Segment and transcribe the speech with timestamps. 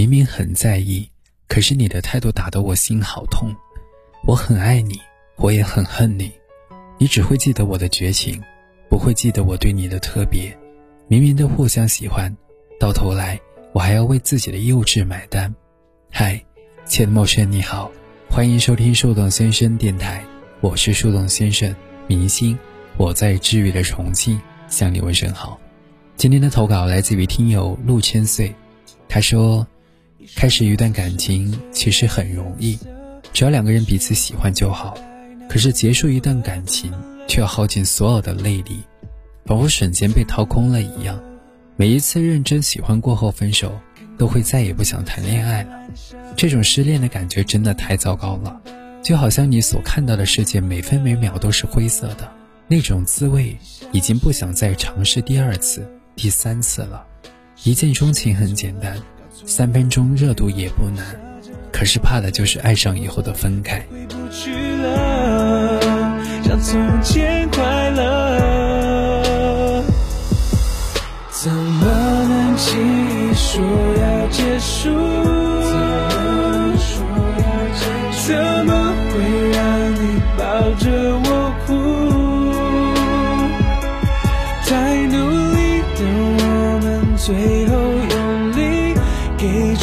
[0.00, 1.06] 明明很在意，
[1.46, 3.54] 可是你的态度打得我心好痛。
[4.24, 4.98] 我很爱你，
[5.36, 6.32] 我也很恨你，
[6.96, 8.42] 你只会记得我的绝情，
[8.88, 10.56] 不会记得我对你的特别。
[11.06, 12.34] 明明的互相喜欢，
[12.78, 13.38] 到头来
[13.74, 15.54] 我还要为自己的幼稚买单。
[16.10, 16.42] 嗨，
[16.86, 17.92] 亲爱的陌生人，你好，
[18.30, 20.24] 欢迎收听树洞先生电台，
[20.62, 21.76] 我是树洞先生，
[22.06, 22.58] 明星，
[22.96, 25.60] 我在治愈的重庆向你问声好。
[26.16, 28.54] 今天的投稿来自于听友陆千岁，
[29.06, 29.66] 他说
[30.36, 32.78] ：“开始一段感情其实很容易，
[33.32, 34.96] 只要两个人彼此喜欢就好。
[35.48, 36.92] 可是结束一段感情，
[37.26, 38.80] 却要耗尽所有的泪力。”
[39.46, 41.20] 仿佛瞬间被掏空了一样，
[41.74, 43.72] 每一次认真喜欢过后分手，
[44.16, 45.88] 都会再也不想谈恋爱了。
[46.36, 48.60] 这种失恋的感觉真的太糟糕了，
[49.02, 52.30] 就好像你所看到的世界每分每秒都是灰色的，
[52.68, 53.56] 那种滋味
[53.90, 55.84] 已经不想再尝试第二次、
[56.14, 57.04] 第三次了。
[57.64, 58.96] 一见钟情很简单，
[59.46, 61.04] 三分钟热度也不难，
[61.72, 63.84] 可是怕的就是爱上以后的分开。
[63.90, 64.50] 回不去
[64.82, 65.80] 了，
[66.44, 68.29] 像从前快乐。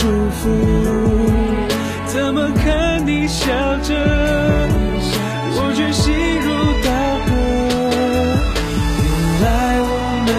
[0.07, 0.47] 祝福
[2.05, 3.45] 怎么看你笑
[3.79, 3.93] 着
[5.51, 6.47] 我却心如
[6.81, 6.89] 刀
[7.27, 7.29] 割。
[9.03, 9.11] 原
[9.43, 9.45] 来
[9.81, 9.91] 我
[10.25, 10.29] 们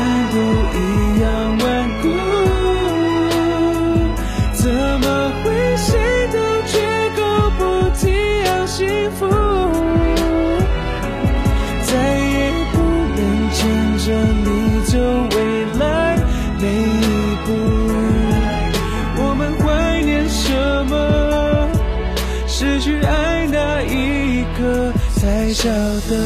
[22.60, 25.68] 失去爱那一刻才晓
[26.10, 26.16] 得，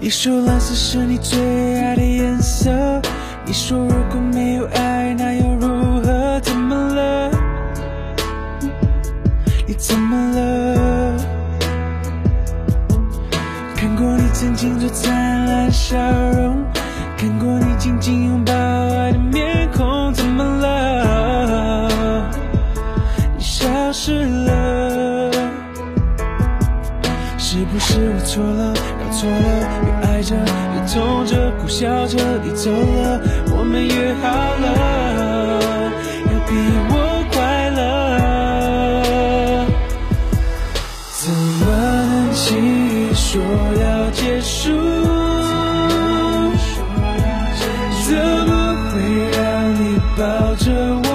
[0.00, 1.38] 你说蓝色是你最
[1.82, 2.70] 爱的颜色。
[3.44, 6.40] 你说如果没有爱，那又如何？
[6.40, 7.30] 怎么了？
[9.66, 10.67] 你怎么了？
[14.38, 15.98] 曾经最灿烂笑
[16.30, 16.64] 容，
[17.16, 22.30] 看过你紧紧拥抱爱的面孔，怎么了？
[23.36, 25.32] 你消失了，
[27.36, 29.36] 是不是我错了，搞错了？
[29.84, 33.20] 越爱着越痛着，苦笑着你走了，
[33.56, 34.28] 我们约好
[34.62, 35.90] 了，
[36.26, 36.54] 要比
[36.90, 36.94] 我
[37.32, 37.80] 快乐，
[41.10, 41.66] 怎么
[42.06, 42.87] 能轻
[43.30, 44.72] 说要结束
[48.06, 49.02] 怎么会
[49.36, 50.72] 让你抱着
[51.04, 51.07] 我？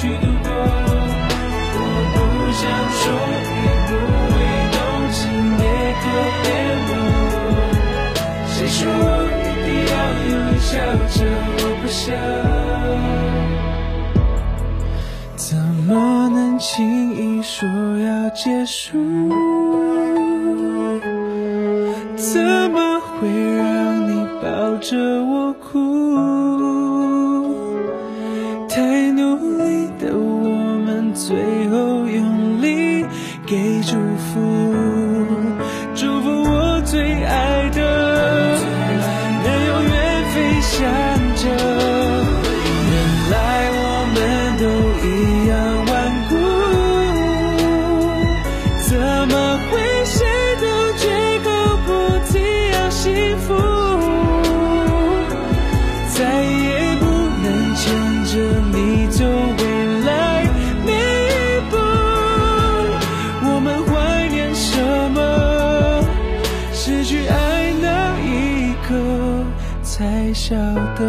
[0.00, 0.48] 去度过，
[1.74, 1.82] 我
[2.14, 2.16] 不
[2.54, 2.62] 想
[2.98, 3.02] 说，
[3.58, 3.90] 也不
[4.30, 4.34] 会
[4.70, 4.78] 动
[5.10, 5.20] 情，
[5.58, 5.66] 也
[5.98, 6.04] 可
[6.44, 6.46] 怜
[6.88, 6.92] 我。
[8.46, 9.02] 谁说我
[9.42, 9.94] 一定要
[10.60, 10.70] 笑
[11.10, 11.18] 着？
[11.58, 12.06] 我不想，
[15.34, 15.90] 怎么
[16.28, 16.70] 能轻
[17.12, 18.86] 易说要结束？
[22.16, 23.60] 怎么会让
[24.08, 25.87] 你抱着我哭？
[31.28, 33.04] 最后用力
[33.46, 34.67] 给祝福，
[70.38, 70.54] 晓
[70.94, 71.04] 得。